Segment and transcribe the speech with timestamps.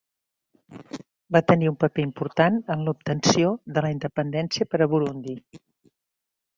[1.35, 5.41] Va tenir un paper important en l'obtenció de la independència per a Burundi.